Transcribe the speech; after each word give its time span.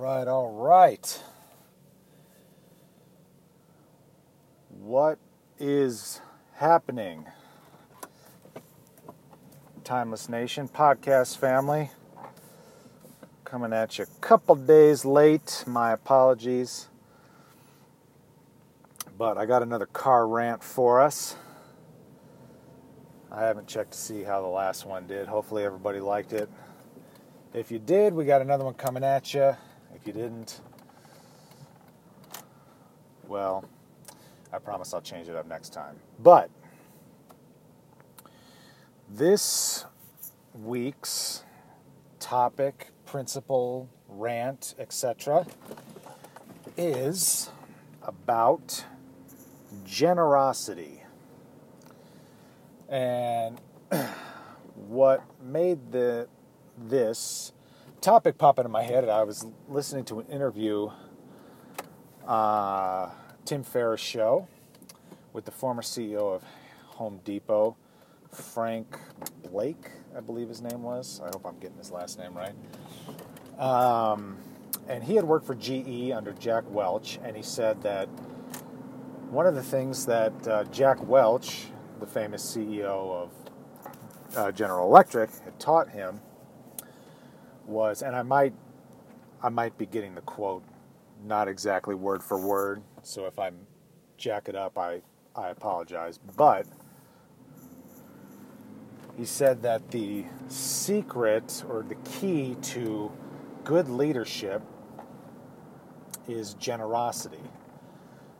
right, 0.00 0.26
all 0.26 0.50
right. 0.50 1.22
What 4.70 5.18
is 5.58 6.22
happening? 6.54 7.26
Timeless 9.84 10.30
Nation 10.30 10.68
podcast 10.68 11.36
family. 11.36 11.90
Coming 13.44 13.74
at 13.74 13.98
you 13.98 14.04
a 14.04 14.20
couple 14.20 14.54
days 14.54 15.04
late. 15.04 15.64
My 15.66 15.92
apologies. 15.92 16.88
But 19.18 19.36
I 19.36 19.44
got 19.44 19.62
another 19.62 19.86
car 19.86 20.26
rant 20.26 20.64
for 20.64 20.98
us. 20.98 21.36
I 23.30 23.42
haven't 23.42 23.68
checked 23.68 23.92
to 23.92 23.98
see 23.98 24.22
how 24.22 24.40
the 24.40 24.48
last 24.48 24.86
one 24.86 25.06
did. 25.06 25.28
Hopefully, 25.28 25.62
everybody 25.62 26.00
liked 26.00 26.32
it. 26.32 26.48
If 27.52 27.70
you 27.70 27.78
did, 27.78 28.14
we 28.14 28.24
got 28.24 28.40
another 28.40 28.64
one 28.64 28.74
coming 28.74 29.04
at 29.04 29.34
you. 29.34 29.56
If 30.00 30.06
you 30.06 30.12
didn't, 30.14 30.60
well, 33.28 33.64
I 34.50 34.58
promise 34.58 34.94
I'll 34.94 35.02
change 35.02 35.28
it 35.28 35.36
up 35.36 35.46
next 35.46 35.74
time. 35.74 35.96
But 36.18 36.50
this 39.10 39.84
week's 40.54 41.44
topic, 42.18 42.88
principle, 43.04 43.90
rant, 44.08 44.74
etc., 44.78 45.46
is 46.78 47.50
about 48.02 48.84
generosity. 49.84 51.02
And 52.88 53.60
what 54.74 55.22
made 55.42 55.92
the 55.92 56.26
this 56.78 57.52
topic 58.00 58.38
pop 58.38 58.58
into 58.58 58.70
my 58.70 58.82
head. 58.82 59.08
I 59.08 59.24
was 59.24 59.46
listening 59.68 60.04
to 60.06 60.20
an 60.20 60.26
interview, 60.26 60.90
uh, 62.26 63.10
Tim 63.44 63.62
Ferriss 63.62 64.00
show, 64.00 64.48
with 65.34 65.44
the 65.44 65.50
former 65.50 65.82
CEO 65.82 66.34
of 66.34 66.42
Home 66.86 67.20
Depot, 67.24 67.76
Frank 68.32 68.98
Blake, 69.42 69.90
I 70.16 70.20
believe 70.20 70.48
his 70.48 70.62
name 70.62 70.82
was. 70.82 71.20
I 71.22 71.26
hope 71.26 71.44
I'm 71.44 71.58
getting 71.58 71.76
his 71.76 71.90
last 71.90 72.18
name 72.18 72.32
right. 72.34 72.54
Um, 73.58 74.38
and 74.88 75.04
he 75.04 75.14
had 75.14 75.24
worked 75.24 75.46
for 75.46 75.54
GE 75.54 76.10
under 76.12 76.32
Jack 76.32 76.64
Welch, 76.70 77.18
and 77.22 77.36
he 77.36 77.42
said 77.42 77.82
that 77.82 78.08
one 79.28 79.46
of 79.46 79.54
the 79.54 79.62
things 79.62 80.06
that 80.06 80.32
uh, 80.48 80.64
Jack 80.64 81.06
Welch, 81.06 81.66
the 82.00 82.06
famous 82.06 82.42
CEO 82.42 82.84
of 83.12 83.30
uh, 84.36 84.52
General 84.52 84.86
Electric, 84.88 85.30
had 85.44 85.60
taught 85.60 85.90
him 85.90 86.20
was, 87.70 88.02
and 88.02 88.14
I 88.14 88.22
might, 88.22 88.52
I 89.42 89.48
might 89.48 89.78
be 89.78 89.86
getting 89.86 90.14
the 90.14 90.20
quote 90.20 90.64
not 91.24 91.48
exactly 91.48 91.94
word 91.94 92.22
for 92.22 92.38
word. 92.38 92.82
So 93.02 93.26
if 93.26 93.38
I'm 93.38 93.56
jack 94.16 94.48
it 94.48 94.54
up, 94.54 94.78
I, 94.78 95.02
I 95.34 95.48
apologize. 95.48 96.18
But 96.36 96.66
he 99.16 99.24
said 99.24 99.62
that 99.62 99.90
the 99.90 100.24
secret 100.48 101.64
or 101.68 101.82
the 101.82 101.96
key 101.96 102.56
to 102.62 103.12
good 103.64 103.88
leadership 103.88 104.62
is 106.26 106.54
generosity. 106.54 107.42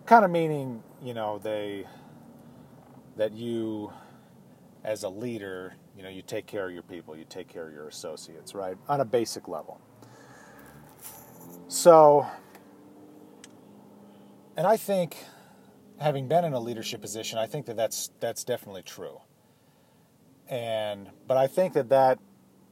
Kind 0.07 0.25
of 0.25 0.31
meaning, 0.31 0.83
you 1.03 1.15
know, 1.15 1.39
they 1.39 1.87
that 3.17 3.33
you 3.33 3.93
as 4.83 5.03
a 5.03 5.09
leader 5.09 5.75
you 6.01 6.05
know, 6.05 6.11
you 6.11 6.23
take 6.23 6.47
care 6.47 6.67
of 6.67 6.73
your 6.73 6.83
people, 6.83 7.15
you 7.15 7.27
take 7.29 7.47
care 7.47 7.69
of 7.69 7.75
your 7.75 7.87
associates, 7.87 8.55
right? 8.55 8.75
On 8.89 9.03
a 9.03 9.05
basic 9.05 9.49
level. 9.49 9.79
So, 11.69 12.27
and 14.57 14.67
I 14.67 14.79
think, 14.79 15.19
having 15.99 16.27
been 16.27 16.47
in 16.47 16.55
a 16.55 16.59
leadership 16.59 17.03
position, 17.03 17.39
I 17.39 17.45
think 17.45 17.67
that 17.67 17.77
that's 17.77 18.13
that's 18.19 18.45
definitely 18.45 18.81
true. 18.81 19.21
And 20.49 21.11
but 21.29 21.37
I 21.37 21.47
think 21.47 21.75
that 21.75 21.91
that 21.91 22.19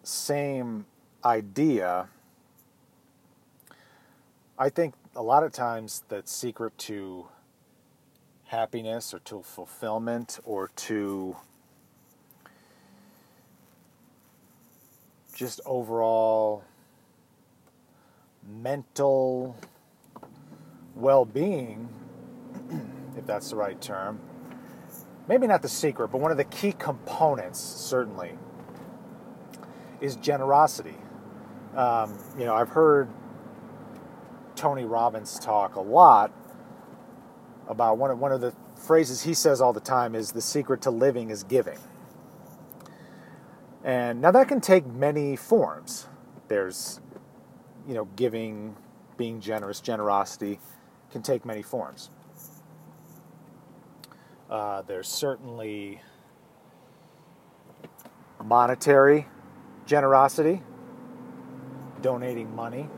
same 0.04 0.86
idea, 1.22 2.08
I 4.58 4.70
think 4.70 4.94
a 5.14 5.22
lot 5.22 5.42
of 5.42 5.52
times 5.52 6.02
that 6.08 6.30
secret 6.30 6.78
to 6.78 7.26
happiness 8.46 9.12
or 9.12 9.18
to 9.18 9.42
fulfillment 9.42 10.40
or 10.46 10.68
to 10.76 11.36
just 15.38 15.60
overall 15.64 16.64
mental 18.60 19.56
well 20.96 21.24
being, 21.24 21.88
if 23.16 23.24
that's 23.24 23.50
the 23.50 23.56
right 23.56 23.80
term. 23.80 24.18
Maybe 25.28 25.46
not 25.46 25.62
the 25.62 25.68
secret, 25.68 26.08
but 26.08 26.20
one 26.20 26.32
of 26.32 26.38
the 26.38 26.44
key 26.44 26.72
components, 26.72 27.60
certainly, 27.60 28.32
is 30.00 30.16
generosity. 30.16 30.96
Um, 31.76 32.18
you 32.36 32.44
know, 32.44 32.56
I've 32.56 32.70
heard 32.70 33.08
Tony 34.56 34.86
Robbins 34.86 35.38
talk 35.38 35.76
a 35.76 35.80
lot 35.80 36.32
about 37.68 37.96
one 37.96 38.10
of, 38.10 38.18
one 38.18 38.32
of 38.32 38.40
the 38.40 38.52
phrases 38.74 39.22
he 39.22 39.34
says 39.34 39.60
all 39.60 39.72
the 39.72 39.78
time 39.78 40.16
is 40.16 40.32
the 40.32 40.42
secret 40.42 40.82
to 40.82 40.90
living 40.90 41.30
is 41.30 41.44
giving. 41.44 41.78
And 43.88 44.20
now 44.20 44.30
that 44.32 44.48
can 44.48 44.60
take 44.60 44.86
many 44.86 45.34
forms. 45.34 46.08
There's, 46.48 47.00
you 47.86 47.94
know, 47.94 48.04
giving, 48.16 48.76
being 49.16 49.40
generous, 49.40 49.80
generosity 49.80 50.60
can 51.10 51.22
take 51.22 51.46
many 51.46 51.62
forms. 51.62 52.10
Uh, 54.50 54.82
there's 54.82 55.08
certainly 55.08 56.02
monetary 58.44 59.26
generosity, 59.86 60.60
donating 62.02 62.54
money. 62.54 62.90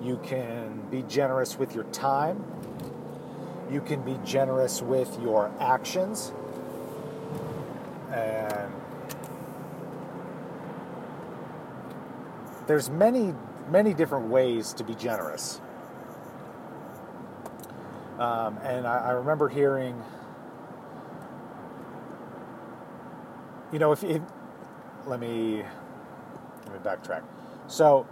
You 0.00 0.18
can 0.22 0.80
be 0.92 1.02
generous 1.02 1.58
with 1.58 1.74
your 1.74 1.84
time. 1.84 2.44
You 3.68 3.80
can 3.80 4.02
be 4.02 4.20
generous 4.24 4.80
with 4.80 5.18
your 5.20 5.50
actions. 5.58 6.32
And 8.12 8.72
there's 12.66 12.90
many, 12.90 13.34
many 13.70 13.94
different 13.94 14.28
ways 14.28 14.72
to 14.74 14.84
be 14.84 14.94
generous. 14.94 15.60
Um, 18.18 18.58
and 18.58 18.86
I, 18.86 18.98
I, 18.98 19.10
remember 19.10 19.48
hearing, 19.48 20.00
you 23.72 23.80
know, 23.80 23.90
if, 23.90 24.04
if 24.04 24.22
let 25.04 25.18
me 25.18 25.64
let 26.64 26.72
me 26.72 26.78
backtrack. 26.84 27.22
So, 27.66 28.06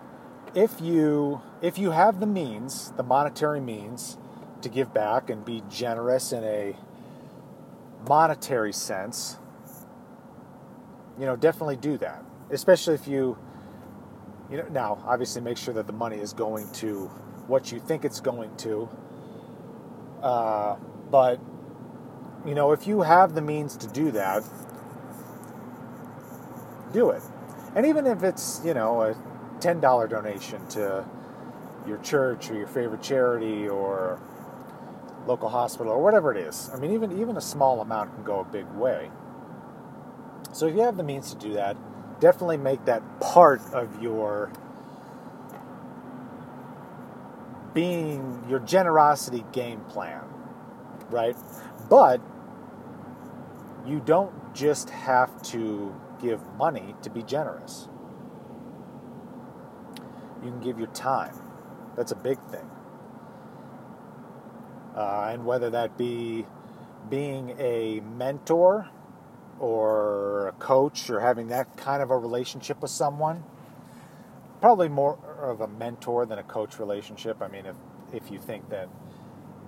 if 0.57 0.81
you 0.81 1.41
if 1.61 1.79
you 1.79 1.93
have 1.93 2.19
the 2.19 2.27
means, 2.27 2.93
the 2.97 3.05
monetary 3.05 3.61
means, 3.61 4.19
to 4.63 4.69
give 4.69 4.93
back 4.93 5.31
and 5.31 5.45
be 5.45 5.63
generous 5.71 6.33
in 6.33 6.43
a 6.43 6.77
monetary 8.09 8.73
sense, 8.73 9.39
you 11.17 11.27
know, 11.27 11.37
definitely 11.37 11.77
do 11.77 11.97
that. 11.99 12.25
Especially 12.51 12.95
if 12.95 13.07
you 13.07 13.39
you 14.53 14.59
know, 14.59 14.69
now 14.69 15.03
obviously 15.07 15.41
make 15.41 15.57
sure 15.57 15.73
that 15.73 15.87
the 15.87 15.95
money 15.95 16.19
is 16.19 16.35
going 16.35 16.71
to 16.75 17.07
what 17.47 17.73
you 17.73 17.81
think 17.81 18.05
it's 18.05 18.21
going 18.21 18.55
to. 18.59 18.89
Uh, 20.23 20.77
but 21.11 21.41
you 22.47 22.55
know, 22.55 22.73
if 22.73 22.87
you 22.87 23.01
have 23.01 23.35
the 23.35 23.41
means 23.41 23.77
to 23.79 23.87
do 23.89 24.11
that, 24.11 24.45
do 26.93 27.11
it. 27.11 27.23
And 27.75 27.87
even 27.87 28.07
if 28.07 28.23
it's 28.23 28.61
you 28.63 28.75
know 28.75 29.03
a 29.03 29.17
ten 29.61 29.81
dollar 29.81 30.07
donation 30.07 30.67
to 30.69 31.05
your 31.87 31.99
church 31.99 32.51
or 32.51 32.55
your 32.55 32.67
favorite 32.67 33.03
charity 33.03 33.67
or 33.67 34.21
local 35.27 35.49
hospital 35.49 35.93
or 35.93 36.03
whatever 36.03 36.31
it 36.31 36.37
is. 36.37 36.71
I 36.75 36.79
mean, 36.79 36.93
even 36.93 37.19
even 37.19 37.39
a 37.39 37.41
small 37.41 37.81
amount 37.81 38.15
can 38.15 38.25
go 38.25 38.41
a 38.41 38.45
big 38.45 38.67
way. 38.75 39.11
So 40.53 40.67
if 40.67 40.75
you 40.75 40.83
have 40.83 40.99
the 40.99 41.03
means 41.03 41.33
to 41.33 41.39
do 41.39 41.55
that, 41.55 41.79
definitely 42.23 42.57
make 42.57 42.85
that 42.85 43.03
part 43.19 43.61
of 43.73 44.01
your 44.01 44.49
being 47.75 48.45
your 48.49 48.61
generosity 48.61 49.45
game 49.51 49.81
plan, 49.81 50.23
right? 51.11 51.37
But 51.91 52.21
you 53.85 54.01
don't 54.05 54.55
just 54.55 54.91
have 54.91 55.43
to 55.51 55.93
give 56.23 56.41
money 56.57 56.95
to 57.03 57.11
be 57.11 57.25
generous. 57.25 57.89
You 60.45 60.51
can 60.51 60.61
give 60.61 60.79
your 60.79 60.89
time. 60.89 61.35
That's 61.97 62.13
a 62.13 62.17
big 62.17 62.39
thing. 62.53 62.71
Uh, 64.95 65.31
and 65.33 65.45
whether 65.45 65.71
that 65.71 65.99
be 65.99 66.47
being 67.11 67.57
a 67.59 68.01
mentor 68.17 68.89
or 69.63 70.49
a 70.49 70.53
coach 70.53 71.09
or 71.09 71.21
having 71.21 71.47
that 71.49 71.77
kind 71.77 72.03
of 72.03 72.11
a 72.11 72.19
relationship 72.19 72.83
with 72.83 72.91
someone, 72.91 73.45
probably 74.61 74.89
more 74.89 75.17
of 75.41 75.61
a 75.61 75.69
mentor 75.69 76.27
than 76.27 76.39
a 76.39 76.43
coach 76.43 76.81
relationship. 76.81 77.41
I 77.41 77.49
mean, 77.49 77.67
if 77.67 77.77
if 78.13 78.31
you 78.31 78.39
think 78.39 78.69
that 78.71 78.89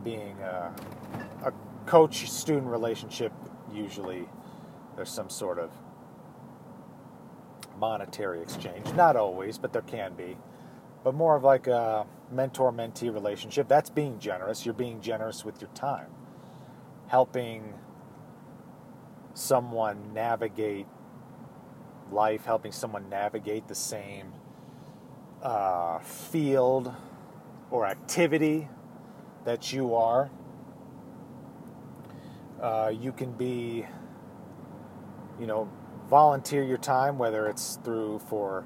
being 0.02 0.37
a, 0.41 0.75
a 1.44 1.52
coach 1.87 2.29
student 2.29 2.67
relationship, 2.67 3.32
usually 3.73 4.29
there's 4.96 5.11
some 5.11 5.31
sort 5.31 5.58
of 5.58 5.70
monetary 7.79 8.43
exchange. 8.43 8.93
Not 8.94 9.17
always, 9.17 9.58
but 9.58 9.73
there 9.73 9.82
can 9.82 10.14
be. 10.14 10.37
But 11.05 11.14
more 11.14 11.37
of 11.37 11.44
like 11.44 11.69
a 11.69 12.06
mentor 12.32 12.73
mentee 12.73 13.14
relationship. 13.14 13.69
That's 13.69 13.91
being 13.91 14.19
generous. 14.19 14.64
You're 14.64 14.75
being 14.75 15.00
generous 15.00 15.44
with 15.44 15.61
your 15.61 15.70
time, 15.70 16.08
helping 17.06 17.75
someone 19.34 20.12
navigate 20.14 20.86
life, 22.10 22.44
helping 22.44 22.72
someone 22.72 23.08
navigate 23.08 23.69
the 23.69 23.75
same 23.75 24.32
uh, 25.42 25.98
field 25.98 26.92
or 27.70 27.86
activity 27.86 28.69
that 29.44 29.72
you 29.72 29.94
are. 29.94 30.31
Uh, 32.62 32.92
you 32.98 33.12
can 33.12 33.32
be, 33.32 33.84
you 35.38 35.46
know, 35.46 35.69
volunteer 36.08 36.62
your 36.62 36.78
time, 36.78 37.19
whether 37.19 37.46
it's 37.48 37.78
through 37.84 38.20
for, 38.20 38.64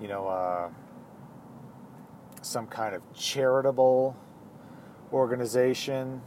you 0.00 0.08
know, 0.08 0.26
uh, 0.28 0.68
some 2.40 2.66
kind 2.66 2.94
of 2.94 3.02
charitable 3.12 4.16
organization, 5.12 6.22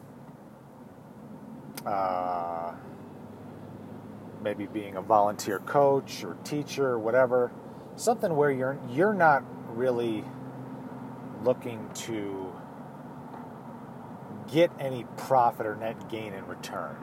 uh, 1.86 2.74
maybe 4.44 4.66
being 4.66 4.96
a 4.96 5.02
volunteer 5.02 5.60
coach 5.60 6.24
or 6.24 6.36
teacher 6.44 6.88
or 6.88 7.00
whatever, 7.00 7.52
something 7.96 8.36
where 8.36 8.52
you're 8.52 8.78
you're 8.90 9.14
not 9.14 9.44
really 9.76 10.24
looking 11.44 11.90
to 11.94 12.54
get 14.52 14.72
any 14.80 15.06
profit 15.18 15.66
or 15.66 15.76
net 15.76 16.10
gain 16.10 16.34
in 16.34 16.46
return. 16.48 16.96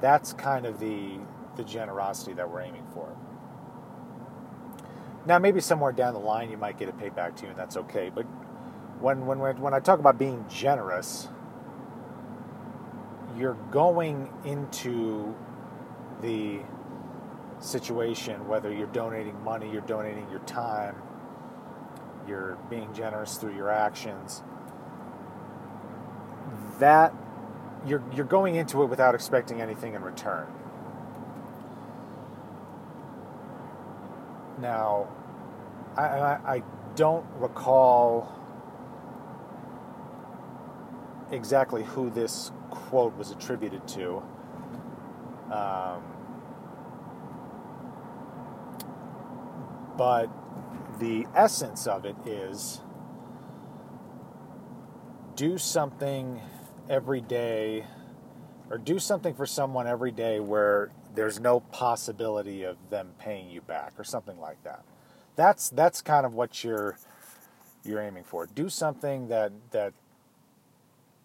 That's 0.00 0.32
kind 0.32 0.66
of 0.66 0.80
the 0.80 1.18
the 1.56 1.64
generosity 1.64 2.32
that 2.34 2.50
we're 2.50 2.62
aiming 2.62 2.86
for. 2.94 3.14
Now, 5.26 5.38
maybe 5.38 5.60
somewhere 5.60 5.92
down 5.92 6.14
the 6.14 6.20
line 6.20 6.50
you 6.50 6.56
might 6.56 6.78
get 6.78 6.88
it 6.88 6.98
paid 6.98 7.14
back 7.14 7.36
to 7.36 7.42
you, 7.42 7.50
and 7.50 7.58
that's 7.58 7.76
okay. 7.76 8.10
But 8.14 8.24
when 9.00 9.26
when 9.26 9.38
when 9.38 9.74
I 9.74 9.80
talk 9.80 9.98
about 9.98 10.18
being 10.18 10.44
generous, 10.48 11.28
you're 13.36 13.58
going 13.70 14.30
into 14.44 15.34
the 16.22 16.60
situation, 17.60 18.48
whether 18.48 18.72
you're 18.72 18.86
donating 18.88 19.42
money, 19.42 19.70
you're 19.70 19.82
donating 19.82 20.28
your 20.30 20.40
time, 20.40 20.96
you're 22.26 22.56
being 22.68 22.92
generous 22.94 23.36
through 23.36 23.54
your 23.54 23.70
actions. 23.70 24.42
That 26.78 27.14
you're 27.86 28.02
you're 28.14 28.26
going 28.26 28.54
into 28.54 28.82
it 28.82 28.86
without 28.86 29.14
expecting 29.14 29.60
anything 29.60 29.94
in 29.94 30.02
return. 30.02 30.46
Now, 34.58 35.08
I, 35.96 36.02
I, 36.02 36.54
I 36.56 36.62
don't 36.96 37.24
recall 37.38 38.30
exactly 41.30 41.82
who 41.82 42.10
this 42.10 42.52
quote 42.70 43.16
was 43.16 43.30
attributed 43.30 43.86
to. 43.88 44.22
Um, 45.50 46.02
but 49.96 50.30
the 50.98 51.26
essence 51.34 51.86
of 51.86 52.04
it 52.04 52.16
is 52.24 52.80
do 55.34 55.58
something 55.58 56.40
every 56.88 57.20
day 57.20 57.86
or 58.70 58.78
do 58.78 58.98
something 58.98 59.34
for 59.34 59.46
someone 59.46 59.86
every 59.86 60.10
day 60.12 60.38
where 60.38 60.90
there's 61.14 61.40
no 61.40 61.60
possibility 61.60 62.62
of 62.62 62.76
them 62.90 63.12
paying 63.18 63.50
you 63.50 63.60
back 63.60 63.92
or 63.98 64.04
something 64.04 64.38
like 64.38 64.62
that. 64.64 64.84
That's 65.36 65.70
that's 65.70 66.02
kind 66.02 66.24
of 66.24 66.34
what 66.34 66.62
you're 66.62 66.98
you're 67.84 68.00
aiming 68.00 68.24
for. 68.24 68.46
Do 68.46 68.68
something 68.68 69.28
that 69.28 69.52
that 69.72 69.92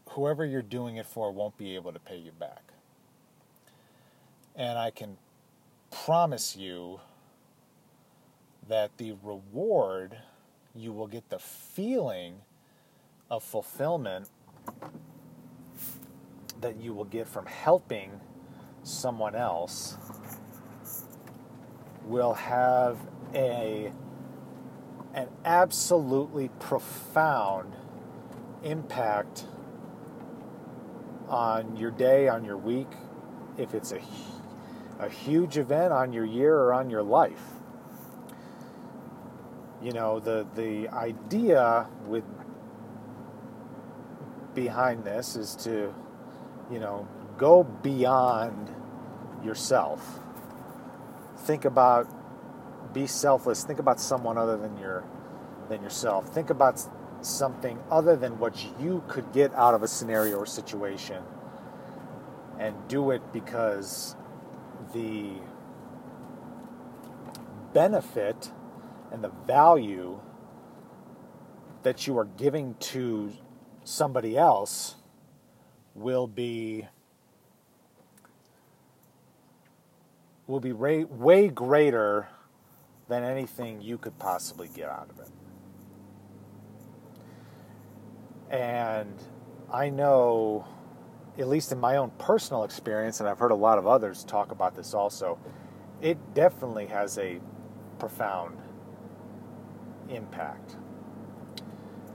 whoever 0.09 0.45
you're 0.45 0.61
doing 0.61 0.97
it 0.97 1.05
for 1.05 1.31
won't 1.31 1.57
be 1.57 1.75
able 1.75 1.93
to 1.93 1.99
pay 1.99 2.17
you 2.17 2.31
back. 2.31 2.74
And 4.55 4.77
I 4.77 4.91
can 4.91 5.17
promise 5.91 6.55
you 6.55 6.99
that 8.67 8.97
the 8.97 9.15
reward 9.23 10.17
you 10.73 10.91
will 10.91 11.07
get 11.07 11.29
the 11.29 11.39
feeling 11.39 12.35
of 13.29 13.43
fulfillment 13.43 14.29
that 16.61 16.77
you 16.77 16.93
will 16.93 17.05
get 17.05 17.27
from 17.27 17.45
helping 17.45 18.19
someone 18.83 19.35
else 19.35 19.97
will 22.05 22.33
have 22.33 22.97
a 23.33 23.91
an 25.13 25.29
absolutely 25.45 26.49
profound 26.59 27.73
impact 28.63 29.45
on 31.29 31.77
your 31.77 31.91
day, 31.91 32.27
on 32.27 32.43
your 32.43 32.57
week, 32.57 32.89
if 33.57 33.73
it's 33.73 33.93
a, 33.93 33.99
a 34.99 35.09
huge 35.09 35.57
event 35.57 35.91
on 35.91 36.13
your 36.13 36.25
year 36.25 36.55
or 36.55 36.73
on 36.73 36.89
your 36.89 37.03
life. 37.03 37.43
You 39.81 39.91
know, 39.91 40.19
the, 40.19 40.47
the 40.55 40.89
idea 40.89 41.87
with 42.07 42.23
behind 44.53 45.03
this 45.03 45.35
is 45.35 45.55
to, 45.57 45.93
you 46.71 46.79
know, 46.79 47.07
go 47.37 47.63
beyond 47.63 48.69
yourself. 49.43 50.19
Think 51.39 51.65
about 51.65 52.07
be 52.93 53.05
selfless. 53.05 53.63
Think 53.63 53.79
about 53.79 53.99
someone 53.99 54.37
other 54.37 54.57
than 54.57 54.77
your 54.77 55.03
than 55.69 55.83
yourself. 55.83 56.29
Think 56.29 56.49
about 56.49 56.81
something 57.21 57.79
other 57.91 58.15
than 58.15 58.39
what 58.39 58.65
you 58.79 59.03
could 59.07 59.31
get 59.33 59.53
out 59.53 59.73
of 59.73 59.83
a 59.83 59.87
scenario 59.87 60.37
or 60.37 60.45
situation 60.45 61.21
and 62.59 62.75
do 62.87 63.11
it 63.11 63.21
because 63.33 64.15
the 64.93 65.31
benefit 67.73 68.51
and 69.11 69.23
the 69.23 69.31
value 69.45 70.19
that 71.83 72.07
you 72.07 72.17
are 72.17 72.25
giving 72.25 72.73
to 72.75 73.31
somebody 73.83 74.37
else 74.37 74.95
will 75.93 76.27
be 76.27 76.87
will 80.47 80.59
be 80.59 80.71
way 80.71 81.03
way 81.03 81.47
greater 81.47 82.27
than 83.07 83.23
anything 83.23 83.81
you 83.81 83.97
could 83.97 84.17
possibly 84.19 84.67
get 84.67 84.89
out 84.89 85.09
of 85.09 85.19
it. 85.19 85.29
And 88.49 89.13
I 89.71 89.89
know, 89.89 90.67
at 91.37 91.47
least 91.47 91.71
in 91.71 91.79
my 91.79 91.97
own 91.97 92.11
personal 92.17 92.63
experience, 92.63 93.19
and 93.19 93.29
I've 93.29 93.39
heard 93.39 93.51
a 93.51 93.55
lot 93.55 93.77
of 93.77 93.87
others 93.87 94.23
talk 94.23 94.51
about 94.51 94.75
this 94.75 94.93
also, 94.93 95.37
it 96.01 96.17
definitely 96.33 96.87
has 96.87 97.17
a 97.17 97.39
profound 97.99 98.57
impact. 100.09 100.75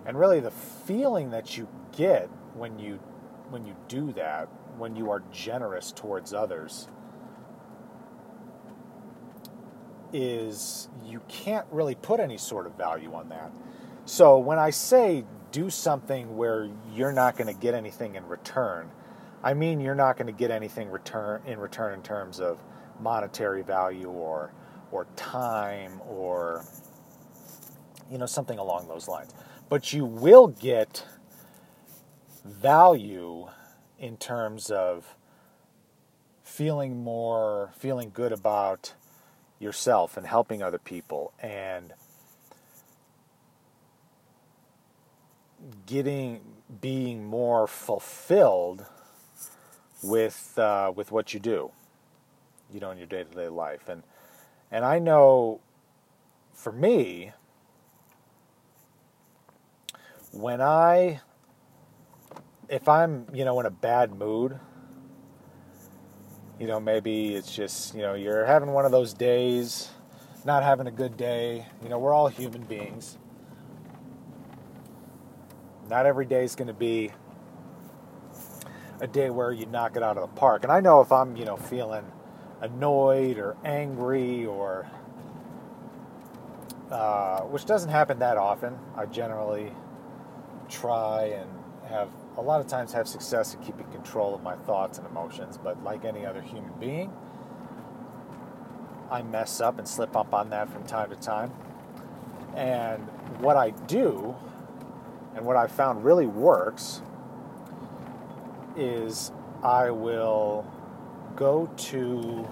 And 0.06 0.18
really 0.18 0.40
the 0.40 0.50
feeling 0.50 1.30
that 1.30 1.56
you 1.56 1.68
get 1.92 2.28
when 2.54 2.78
you 2.78 2.98
when 3.50 3.66
you 3.66 3.74
do 3.88 4.12
that, 4.12 4.48
when 4.78 4.94
you 4.94 5.10
are 5.10 5.22
generous 5.32 5.90
towards 5.90 6.32
others, 6.32 6.88
is 10.12 10.88
you 11.04 11.20
can't 11.26 11.66
really 11.72 11.96
put 11.96 12.20
any 12.20 12.38
sort 12.38 12.66
of 12.66 12.74
value 12.74 13.12
on 13.12 13.28
that. 13.28 13.50
So 14.04 14.38
when 14.38 14.58
I 14.58 14.70
say 14.70 15.24
do 15.52 15.70
something 15.70 16.36
where 16.36 16.68
you're 16.92 17.12
not 17.12 17.36
going 17.36 17.52
to 17.52 17.60
get 17.60 17.74
anything 17.74 18.14
in 18.14 18.26
return. 18.26 18.90
I 19.42 19.54
mean, 19.54 19.80
you're 19.80 19.94
not 19.94 20.16
going 20.16 20.26
to 20.26 20.32
get 20.32 20.50
anything 20.50 20.90
return 20.90 21.42
in 21.46 21.58
return 21.58 21.94
in 21.94 22.02
terms 22.02 22.40
of 22.40 22.60
monetary 23.00 23.62
value 23.62 24.08
or 24.08 24.52
or 24.92 25.06
time 25.16 26.00
or 26.06 26.64
you 28.10 28.18
know 28.18 28.26
something 28.26 28.58
along 28.58 28.88
those 28.88 29.08
lines. 29.08 29.32
But 29.68 29.92
you 29.92 30.04
will 30.04 30.48
get 30.48 31.04
value 32.44 33.48
in 33.98 34.16
terms 34.16 34.70
of 34.70 35.16
feeling 36.42 37.02
more 37.02 37.70
feeling 37.78 38.10
good 38.12 38.32
about 38.32 38.94
yourself 39.58 40.16
and 40.16 40.26
helping 40.26 40.62
other 40.62 40.78
people 40.78 41.32
and 41.40 41.94
getting 45.86 46.40
being 46.80 47.24
more 47.24 47.66
fulfilled 47.66 48.86
with 50.02 50.58
uh, 50.58 50.92
with 50.94 51.12
what 51.12 51.34
you 51.34 51.40
do, 51.40 51.70
you 52.72 52.80
know, 52.80 52.90
in 52.90 52.98
your 52.98 53.06
day 53.06 53.24
to 53.24 53.30
day 53.30 53.48
life, 53.48 53.88
and 53.88 54.02
and 54.70 54.84
I 54.84 54.98
know, 55.00 55.60
for 56.54 56.72
me, 56.72 57.32
when 60.32 60.60
I, 60.60 61.20
if 62.68 62.88
I'm, 62.88 63.26
you 63.32 63.44
know, 63.44 63.58
in 63.58 63.66
a 63.66 63.70
bad 63.70 64.14
mood, 64.14 64.58
you 66.60 66.66
know, 66.66 66.78
maybe 66.78 67.34
it's 67.34 67.54
just, 67.54 67.94
you 67.94 68.02
know, 68.02 68.14
you're 68.14 68.44
having 68.44 68.70
one 68.70 68.84
of 68.84 68.92
those 68.92 69.12
days, 69.12 69.90
not 70.44 70.62
having 70.62 70.86
a 70.86 70.90
good 70.92 71.16
day. 71.16 71.66
You 71.82 71.88
know, 71.88 71.98
we're 71.98 72.14
all 72.14 72.28
human 72.28 72.62
beings. 72.62 73.18
Not 75.88 76.06
every 76.06 76.26
day 76.26 76.44
is 76.44 76.54
going 76.54 76.68
to 76.68 76.74
be 76.74 77.10
a 79.00 79.06
day 79.06 79.30
where 79.30 79.52
you 79.52 79.66
knock 79.66 79.96
it 79.96 80.02
out 80.02 80.16
of 80.16 80.22
the 80.22 80.36
park. 80.36 80.62
And 80.62 80.72
I 80.72 80.80
know 80.80 81.00
if 81.00 81.10
I'm, 81.10 81.36
you 81.36 81.44
know, 81.44 81.56
feeling 81.56 82.04
annoyed 82.60 83.38
or 83.38 83.56
angry 83.64 84.44
or 84.46 84.86
uh, 86.90 87.42
which 87.42 87.64
doesn't 87.66 87.90
happen 87.90 88.18
that 88.18 88.36
often. 88.36 88.76
I 88.96 89.06
generally 89.06 89.72
try 90.68 91.26
and 91.26 91.48
have 91.88 92.08
a 92.36 92.42
lot 92.42 92.60
of 92.60 92.66
times 92.66 92.92
have 92.92 93.08
success 93.08 93.54
in 93.54 93.60
keeping 93.62 93.86
control 93.92 94.34
of 94.34 94.42
my 94.42 94.56
thoughts 94.56 94.98
and 94.98 95.06
emotions, 95.06 95.58
but 95.62 95.82
like 95.84 96.04
any 96.04 96.26
other 96.26 96.42
human 96.42 96.72
being, 96.80 97.12
I 99.10 99.22
mess 99.22 99.60
up 99.60 99.78
and 99.78 99.86
slip 99.86 100.16
up 100.16 100.34
on 100.34 100.50
that 100.50 100.68
from 100.70 100.84
time 100.84 101.10
to 101.10 101.16
time. 101.16 101.52
And 102.56 103.02
what 103.38 103.56
I 103.56 103.70
do, 103.70 104.34
and 105.34 105.44
what 105.44 105.56
I 105.56 105.66
found 105.66 106.04
really 106.04 106.26
works, 106.26 107.02
is 108.76 109.32
I 109.62 109.90
will 109.90 110.66
go 111.36 111.66
to 111.76 112.48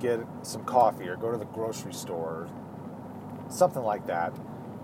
get 0.00 0.20
some 0.42 0.64
coffee 0.64 1.08
or 1.08 1.16
go 1.16 1.30
to 1.30 1.38
the 1.38 1.44
grocery 1.46 1.94
store, 1.94 2.48
something 3.48 3.82
like 3.82 4.06
that, 4.06 4.32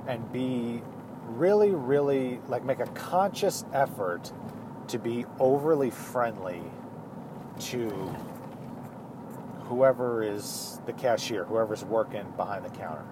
and 0.07 0.31
be 0.33 0.83
really, 1.27 1.71
really 1.71 2.41
like 2.49 2.65
make 2.65 2.81
a 2.81 2.87
conscious 2.87 3.65
effort 3.73 4.33
to 4.89 4.99
be 4.99 5.27
overly 5.39 5.91
friendly 5.91 6.63
to 7.59 7.89
whoever 9.65 10.23
is 10.23 10.81
the 10.87 10.93
cashier, 10.93 11.45
whoever's 11.45 11.85
working 11.85 12.25
behind 12.37 12.65
the 12.65 12.71
counter. 12.71 13.05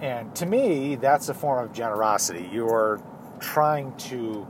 And 0.00 0.34
to 0.36 0.46
me, 0.46 0.94
that's 0.94 1.28
a 1.28 1.34
form 1.34 1.64
of 1.64 1.72
generosity. 1.72 2.48
You're 2.52 3.02
trying 3.40 3.96
to 3.96 4.46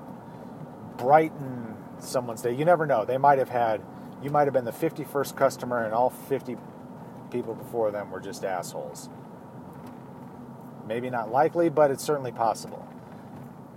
brighten 0.98 1.76
someone's 1.98 2.42
day. 2.42 2.54
You 2.54 2.64
never 2.64 2.86
know. 2.86 3.04
They 3.04 3.18
might 3.18 3.38
have 3.38 3.48
had, 3.48 3.82
you 4.22 4.30
might 4.30 4.44
have 4.44 4.52
been 4.52 4.66
the 4.66 4.72
51st 4.72 5.36
customer, 5.36 5.84
and 5.84 5.94
all 5.94 6.10
50 6.10 6.56
people 7.30 7.54
before 7.54 7.90
them 7.90 8.10
were 8.10 8.20
just 8.20 8.44
assholes. 8.44 9.08
Maybe 10.86 11.08
not 11.10 11.30
likely, 11.30 11.68
but 11.68 11.90
it's 11.90 12.04
certainly 12.04 12.32
possible. 12.32 12.86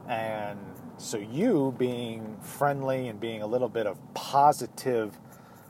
And 0.07 0.59
so, 0.97 1.17
you 1.17 1.73
being 1.77 2.37
friendly 2.41 3.07
and 3.07 3.19
being 3.19 3.41
a 3.41 3.47
little 3.47 3.69
bit 3.69 3.87
of 3.87 3.97
positive 4.13 5.17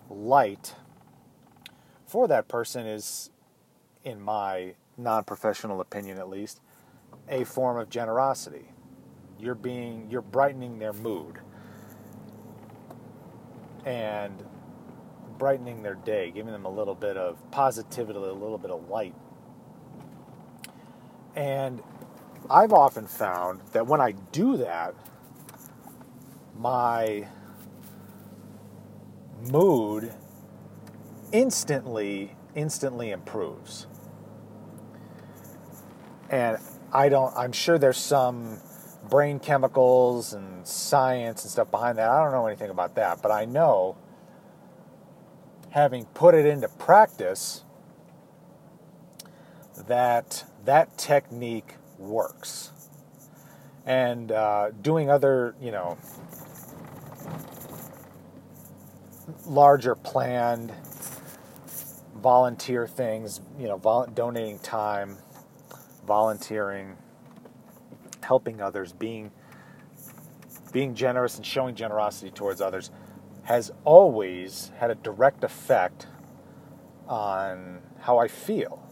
light 0.10 0.76
for 2.06 2.28
that 2.28 2.48
person 2.48 2.86
is, 2.86 3.30
in 4.04 4.20
my 4.20 4.74
non 4.98 5.24
professional 5.24 5.82
opinion 5.82 6.18
at 6.18 6.30
least, 6.30 6.60
a 7.30 7.44
form 7.44 7.78
of 7.78 7.90
generosity. 7.90 8.66
You're 9.40 9.56
being 9.56 10.08
you're 10.10 10.22
brightening 10.22 10.80
their 10.80 10.94
mood 10.94 11.40
and 13.86 14.44
brightening 15.38 15.82
their 15.82 15.96
day, 15.96 16.32
giving 16.32 16.52
them 16.52 16.66
a 16.66 16.70
little 16.70 16.94
bit 16.94 17.18
of 17.18 17.40
positivity, 17.52 18.20
a 18.20 18.22
little 18.22 18.58
bit 18.60 18.70
of 18.72 18.90
light. 18.90 19.16
And 21.36 21.82
I've 22.50 22.74
often 22.74 23.08
found 23.08 23.62
that 23.72 23.88
when 23.88 24.02
I 24.02 24.12
do 24.12 24.58
that, 24.58 24.94
my 26.58 27.28
mood 29.50 30.14
instantly 31.32 32.36
instantly 32.54 33.12
improves 33.12 33.88
and 36.32 36.58
I 36.94 37.10
don't. 37.10 37.36
I'm 37.36 37.52
sure 37.52 37.78
there's 37.78 37.98
some 37.98 38.60
brain 39.10 39.40
chemicals 39.40 40.34
and 40.34 40.66
science 40.66 41.44
and 41.44 41.52
stuff 41.52 41.70
behind 41.70 41.98
that. 41.98 42.10
I 42.10 42.24
don't 42.24 42.32
know 42.32 42.48
anything 42.48 42.70
about 42.70 42.96
that, 42.96 43.22
but 43.22 43.32
I 43.32 43.46
know, 43.46 43.98
having 45.72 46.06
put 46.06 46.34
it 46.34 46.46
into 46.46 46.70
practice, 46.70 47.64
that 49.88 50.46
that 50.66 50.98
technique 50.98 51.76
works. 52.00 52.72
And 53.86 54.32
uh, 54.32 54.72
doing 54.82 55.10
other, 55.10 55.56
you 55.60 55.72
know, 55.72 55.98
larger 59.46 59.96
planned 59.96 60.72
volunteer 62.16 62.88
things, 62.88 63.42
you 63.60 63.68
know, 63.68 63.78
vol- 63.78 64.06
donating 64.06 64.60
time 64.60 65.18
volunteering, 66.12 66.98
helping 68.22 68.62
others, 68.62 68.92
being 68.92 69.32
being 70.74 70.94
generous 70.94 71.38
and 71.38 71.46
showing 71.46 71.74
generosity 71.74 72.30
towards 72.30 72.60
others 72.60 72.92
has 73.44 73.72
always 73.86 74.74
had 74.78 74.92
a 74.92 74.96
direct 74.96 75.42
effect 75.46 76.08
on 77.08 77.80
how 78.02 78.18
I 78.18 78.28
feel, 78.28 78.86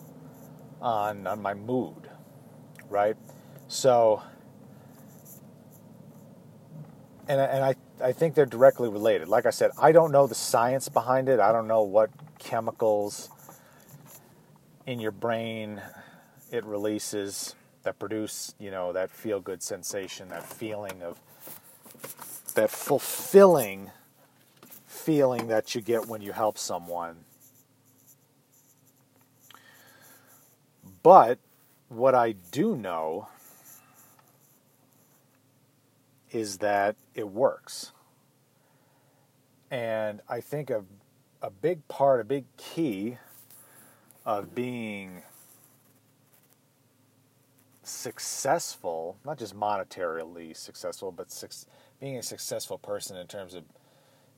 on 0.81 1.27
on 1.27 1.41
my 1.41 1.53
mood, 1.53 2.09
right? 2.89 3.17
So 3.67 4.23
and 7.27 7.41
and 7.41 7.65
I 7.65 7.75
I 8.01 8.13
think 8.13 8.33
they're 8.33 8.45
directly 8.45 8.87
related. 8.87 9.27
Like 9.27 9.45
I 9.45 9.49
said, 9.49 9.71
I 9.77 9.91
don't 9.91 10.13
know 10.13 10.25
the 10.25 10.35
science 10.35 10.87
behind 10.87 11.27
it. 11.27 11.41
I 11.41 11.51
don't 11.51 11.67
know 11.67 11.83
what 11.83 12.11
chemicals 12.39 13.29
in 14.85 15.01
your 15.01 15.11
brain 15.11 15.81
it 16.51 16.65
releases 16.65 17.55
that 17.83 17.99
produce, 17.99 18.53
you 18.59 18.71
know, 18.71 18.91
that 18.93 19.11
feel 19.11 19.39
good 19.39 19.63
sensation, 19.63 20.29
that 20.29 20.45
feeling 20.45 21.01
of 21.03 21.17
that 22.55 22.69
fulfilling 22.69 23.91
feeling 24.85 25.47
that 25.47 25.75
you 25.75 25.81
get 25.81 26.07
when 26.07 26.21
you 26.21 26.31
help 26.31 26.57
someone. 26.57 27.15
But 31.03 31.39
what 31.87 32.13
I 32.13 32.33
do 32.33 32.75
know 32.75 33.29
is 36.31 36.57
that 36.57 36.95
it 37.15 37.29
works. 37.29 37.91
And 39.71 40.21
I 40.27 40.41
think 40.41 40.69
a, 40.69 40.83
a 41.41 41.49
big 41.49 41.87
part, 41.87 42.19
a 42.21 42.23
big 42.23 42.45
key 42.57 43.17
of 44.25 44.53
being 44.53 45.23
successful, 47.89 49.17
not 49.25 49.37
just 49.37 49.55
monetarily 49.55 50.55
successful, 50.55 51.11
but 51.11 51.31
su- 51.31 51.47
being 51.99 52.17
a 52.17 52.23
successful 52.23 52.77
person 52.77 53.17
in 53.17 53.27
terms 53.27 53.53
of 53.53 53.63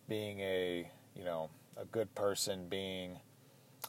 being 0.08 0.40
a, 0.40 0.90
you 1.16 1.24
know, 1.24 1.50
a 1.78 1.86
good 1.86 2.14
person, 2.16 2.68
being 2.68 3.20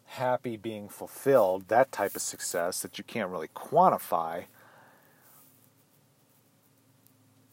happy, 0.05 0.57
being 0.57 0.89
fulfilled, 0.89 1.69
that 1.69 1.93
type 1.93 2.15
of 2.15 2.23
success 2.23 2.81
that 2.83 2.99
you 2.99 3.05
can't 3.05 3.31
really 3.31 3.49
quantify. 3.49 4.45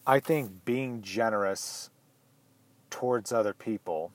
I 0.05 0.19
think 0.19 0.65
being 0.65 1.01
generous 1.01 1.89
towards 2.89 3.31
other 3.31 3.53
people 3.53 4.11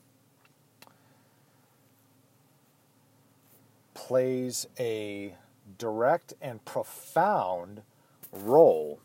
plays 3.94 4.66
a 4.78 5.34
direct 5.78 6.35
and 6.40 6.64
profound 6.64 7.83
role 8.33 9.00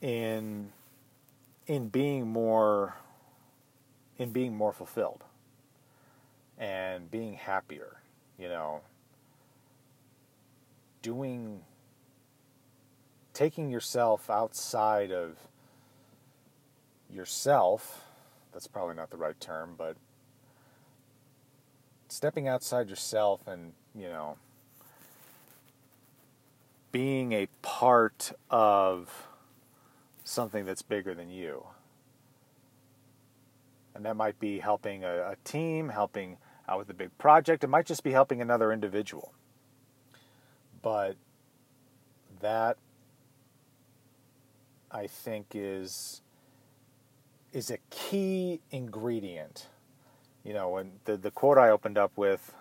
in 0.00 0.72
in 1.66 1.88
being 1.88 2.26
more 2.28 2.96
in 4.18 4.30
being 4.30 4.56
more 4.56 4.72
fulfilled 4.72 5.24
and 6.58 7.10
being 7.10 7.34
happier 7.34 7.96
you 8.38 8.48
know. 8.48 8.80
Doing 11.02 11.60
taking 13.32 13.70
yourself 13.70 14.30
outside 14.30 15.12
of 15.12 15.36
yourself 17.12 18.02
that's 18.52 18.66
probably 18.66 18.96
not 18.96 19.10
the 19.10 19.16
right 19.16 19.38
term 19.38 19.74
but 19.76 19.96
stepping 22.08 22.48
outside 22.48 22.88
yourself 22.88 23.46
and, 23.46 23.72
you 23.94 24.08
know, 24.08 24.36
being 26.92 27.32
a 27.32 27.46
part 27.62 28.32
of 28.50 29.28
something 30.24 30.64
that's 30.64 30.82
bigger 30.82 31.14
than 31.14 31.30
you. 31.30 31.66
And 33.94 34.04
that 34.04 34.16
might 34.16 34.38
be 34.38 34.58
helping 34.58 35.04
a, 35.04 35.30
a 35.30 35.36
team, 35.44 35.88
helping 35.88 36.38
out 36.68 36.78
with 36.78 36.90
a 36.90 36.94
big 36.94 37.16
project. 37.18 37.64
It 37.64 37.68
might 37.68 37.86
just 37.86 38.02
be 38.02 38.10
helping 38.10 38.40
another 38.40 38.72
individual. 38.72 39.32
But 40.82 41.16
that 42.40 42.76
I 44.90 45.06
think 45.06 45.48
is 45.54 46.22
is 47.52 47.70
a 47.70 47.78
key 47.90 48.60
ingredient. 48.70 49.68
You 50.46 50.54
know, 50.54 50.68
when 50.68 50.92
the 51.06 51.16
the 51.16 51.32
quote 51.32 51.58
I 51.58 51.70
opened 51.70 51.98
up 51.98 52.12
with 52.14 52.54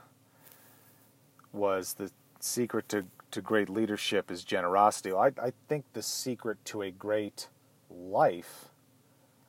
was 1.53 1.93
the 1.93 2.09
secret 2.39 2.89
to, 2.89 3.05
to 3.29 3.41
great 3.41 3.69
leadership 3.69 4.31
is 4.31 4.43
generosity. 4.43 5.13
I, 5.13 5.27
I 5.27 5.53
think 5.69 5.85
the 5.93 6.01
secret 6.01 6.57
to 6.65 6.81
a 6.81 6.89
great 6.89 7.47
life, 7.89 8.69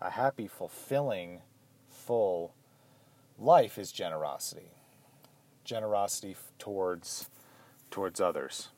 a 0.02 0.11
happy, 0.11 0.49
fulfilling, 0.49 1.40
full 1.88 2.52
life 3.38 3.78
is 3.78 3.90
generosity. 3.90 4.71
Generosity 5.64 6.37
towards 6.59 7.31
towards 7.90 8.21
others. 8.21 8.69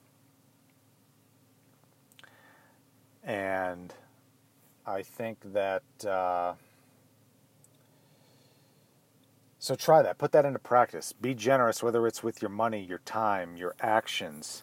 And 3.24 3.92
I 4.86 5.02
think 5.02 5.38
that 5.52 5.82
uh, 6.06 6.54
so 9.68 9.75
try 9.75 10.00
that. 10.00 10.16
Put 10.16 10.32
that 10.32 10.46
into 10.46 10.58
practice. 10.58 11.12
Be 11.12 11.34
generous, 11.34 11.82
whether 11.82 12.06
it's 12.06 12.22
with 12.22 12.40
your 12.40 12.48
money, 12.48 12.82
your 12.82 13.00
time, 13.00 13.54
your 13.58 13.75
actions. 13.82 14.62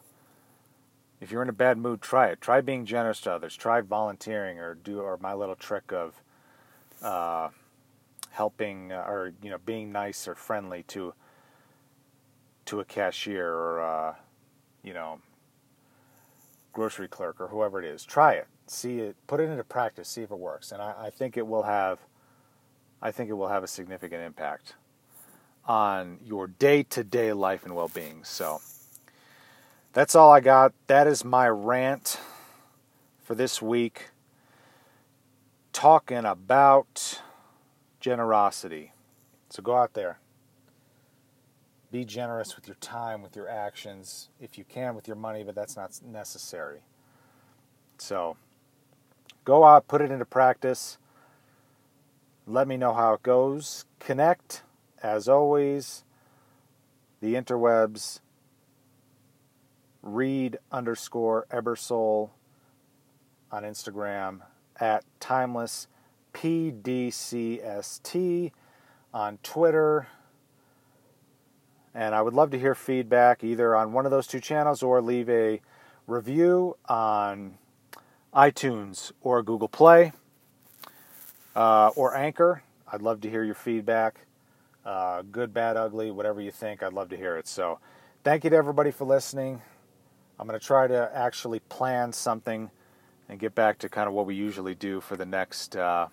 If 1.22 1.30
you're 1.30 1.44
in 1.44 1.50
a 1.50 1.54
bad 1.54 1.78
mood, 1.78 2.02
try 2.02 2.30
it. 2.30 2.42
Try 2.42 2.62
being 2.62 2.88
generous 2.88 3.22
to 3.22 3.34
others. 3.34 3.56
Try 3.56 3.82
volunteering, 3.82 4.58
or 4.58 4.74
do 4.74 5.02
or 5.02 5.20
my 5.22 5.36
little 5.36 5.56
trick 5.56 5.94
of 5.94 6.20
uh, 7.04 7.50
helping, 8.32 8.92
uh, 8.92 9.06
or 9.08 9.34
you 9.44 9.52
know, 9.52 9.60
being 9.64 9.92
nice 9.92 10.28
or 10.28 10.34
friendly 10.34 10.82
to 10.88 11.14
to 12.66 12.80
a 12.80 12.84
cashier 12.84 13.48
or 13.48 13.82
uh, 13.82 14.16
you 14.82 14.96
know, 14.96 15.20
grocery 16.74 17.08
clerk 17.08 17.40
or 17.40 17.50
whoever 17.50 17.78
it 17.80 17.86
is. 17.86 18.04
Try 18.04 18.34
it. 18.34 18.48
See 18.66 19.02
it. 19.02 19.16
Put 19.28 19.40
it 19.40 19.52
into 19.52 19.64
practice. 19.64 20.10
See 20.10 20.24
if 20.24 20.32
it 20.32 20.40
works. 20.40 20.72
And 20.72 20.82
I, 20.82 20.96
I 20.98 21.10
think 21.12 21.38
it 21.38 21.46
will 21.46 21.62
have. 21.62 22.00
I 23.04 23.12
think 23.12 23.30
it 23.30 23.34
will 23.34 23.50
have 23.50 23.64
a 23.64 23.68
significant 23.68 24.24
impact 24.24 24.74
on 25.66 26.20
your 26.24 26.48
day 26.48 26.84
to 26.84 27.04
day 27.04 27.34
life 27.34 27.66
and 27.66 27.76
well 27.76 27.88
being. 27.88 28.24
So 28.24 28.62
that's 29.94 30.16
all 30.16 30.32
I 30.32 30.40
got. 30.40 30.74
That 30.88 31.08
is 31.08 31.26
my 31.26 31.48
rant 31.48 32.20
for 33.24 33.36
this 33.36 33.62
week. 33.62 34.10
Talking 35.74 36.26
about 36.26 37.22
generosity. 38.00 38.94
So 39.50 39.64
go 39.64 39.76
out 39.76 39.94
there. 39.94 40.20
Be 41.92 42.04
generous 42.06 42.56
with 42.56 42.68
your 42.68 42.76
time, 42.82 43.22
with 43.22 43.36
your 43.36 43.48
actions, 43.48 44.30
if 44.42 44.58
you 44.58 44.66
can 44.66 44.96
with 44.96 45.08
your 45.08 45.16
money, 45.16 45.44
but 45.44 45.56
that's 45.56 45.78
not 45.78 45.98
necessary. 46.06 46.82
So 47.98 48.36
go 49.46 49.64
out, 49.64 49.88
put 49.88 50.02
it 50.02 50.12
into 50.12 50.26
practice. 50.26 50.98
Let 52.46 52.68
me 52.68 52.76
know 52.76 52.94
how 52.94 53.14
it 53.14 53.24
goes. 53.24 53.86
Connect 54.00 54.62
as 55.06 55.30
always, 55.30 56.04
the 57.22 57.36
interwebs, 57.36 58.22
read 60.02 60.58
underscore 60.72 61.46
Ebersole 61.52 62.32
on 63.52 63.62
Instagram, 63.62 64.42
at 64.80 65.06
timeless 65.20 65.88
PDCST 66.34 67.22
on 69.14 69.38
Twitter. 69.44 70.08
And 71.94 72.16
I 72.16 72.24
would 72.24 72.34
love 72.34 72.50
to 72.50 72.60
hear 72.60 72.74
feedback 72.74 73.44
either 73.44 73.76
on 73.76 73.94
one 73.94 74.06
of 74.06 74.12
those 74.12 74.26
two 74.26 74.40
channels 74.40 74.82
or 74.82 75.04
leave 75.04 75.30
a 75.30 75.62
review 76.08 76.78
on 76.90 77.60
iTunes 78.34 79.12
or 79.22 79.44
Google 79.44 79.70
Play 79.70 80.14
uh, 81.56 81.90
or 81.90 82.18
Anchor. 82.18 82.64
I'd 82.92 83.04
love 83.04 83.22
to 83.22 83.30
hear 83.30 83.44
your 83.44 83.54
feedback. 83.54 84.25
Uh, 84.86 85.24
good, 85.24 85.54
bad, 85.54 85.78
ugly, 85.78 86.12
whatever 86.12 86.42
you 86.42 86.52
think, 86.52 86.84
I'd 86.84 86.94
love 86.94 87.10
to 87.10 87.18
hear 87.18 87.38
it. 87.38 87.48
So, 87.48 87.80
thank 88.24 88.44
you 88.44 88.52
to 88.52 88.56
everybody 88.56 88.92
for 88.92 89.06
listening. 89.06 89.62
I'm 90.40 90.48
going 90.48 90.60
to 90.60 90.66
try 90.66 90.88
to 90.88 91.10
actually 91.14 91.60
plan 91.60 92.12
something 92.14 92.70
and 93.30 93.40
get 93.40 93.56
back 93.56 93.80
to 93.80 93.90
kind 93.90 94.08
of 94.08 94.14
what 94.14 94.26
we 94.26 94.36
usually 94.36 94.76
do 94.76 95.02
for 95.02 95.16
the 95.16 95.26
next 95.26 95.76
uh, 95.76 96.08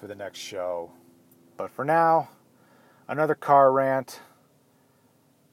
for 0.00 0.06
the 0.06 0.14
next 0.14 0.38
show. 0.38 0.90
But 1.56 1.70
for 1.70 1.84
now, 1.84 2.28
another 3.08 3.34
car 3.34 3.72
rant, 3.72 4.20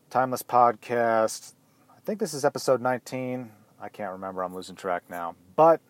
timeless 0.09 0.43
podcast. 0.43 1.53
I 1.89 1.99
think 2.05 2.19
this 2.19 2.33
is 2.33 2.45
episode 2.45 2.81
19. 2.81 3.51
I 3.81 3.89
can't 3.89 4.11
remember. 4.11 4.43
I'm 4.43 4.53
losing 4.53 4.75
track 4.75 5.03
now. 5.09 5.35
But 5.55 5.81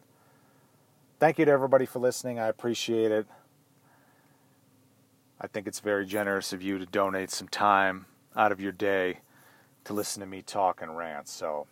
thank 1.20 1.38
you 1.38 1.46
to 1.46 1.52
everybody 1.52 1.86
for 1.86 2.00
listening. 2.00 2.40
I 2.40 2.48
appreciate 2.48 3.12
it. 3.12 3.28
I 5.46 5.48
think 5.48 5.68
it's 5.68 5.80
very 5.80 6.08
generous 6.08 6.54
of 6.54 6.64
you 6.64 6.80
to 6.80 6.88
donate 6.88 7.30
some 7.30 7.48
time 7.48 8.08
out 8.36 8.52
of 8.52 8.60
your 8.60 8.72
day 8.72 9.20
to 9.84 9.94
listen 9.94 10.22
to 10.22 10.26
me 10.26 10.42
talk 10.42 10.82
and 10.82 10.98
rant. 10.98 11.28
So 11.28 11.68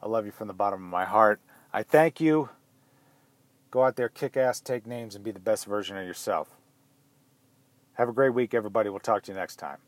I 0.00 0.06
love 0.06 0.24
you 0.24 0.30
from 0.30 0.46
the 0.46 0.54
bottom 0.54 0.84
of 0.84 0.88
my 0.88 1.04
heart. 1.04 1.40
I 1.72 1.82
thank 1.82 2.20
you. 2.20 2.50
Go 3.72 3.82
out 3.82 3.96
there, 3.96 4.08
kick 4.08 4.36
ass, 4.36 4.60
take 4.60 4.86
names, 4.86 5.16
and 5.16 5.24
be 5.24 5.32
the 5.32 5.40
best 5.40 5.66
version 5.66 5.96
of 5.96 6.06
yourself. 6.06 6.46
Have 7.94 8.08
a 8.08 8.12
great 8.12 8.34
week, 8.34 8.54
everybody. 8.54 8.88
We'll 8.88 9.00
talk 9.00 9.24
to 9.24 9.32
you 9.32 9.36
next 9.36 9.56
time. 9.56 9.78